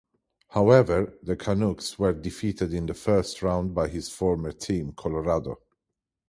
However, 0.49 1.13
the 1.21 1.35
Canucks 1.35 1.99
were 1.99 2.11
defeated 2.11 2.73
in 2.73 2.87
the 2.87 2.95
first 2.95 3.43
round 3.43 3.75
by 3.75 3.87
his 3.87 4.09
former 4.09 4.51
team, 4.51 4.93
Colorado. 4.93 5.59